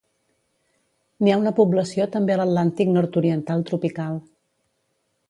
[1.23, 4.17] N'hi ha una població també a l'Atlàntic nord-oriental tropical.